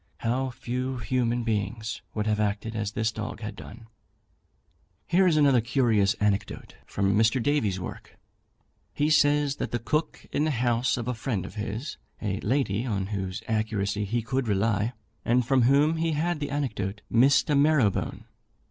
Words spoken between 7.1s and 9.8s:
Mr. Davy's work. He says that the